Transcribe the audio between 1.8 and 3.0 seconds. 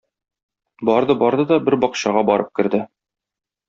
бакчага барып керде.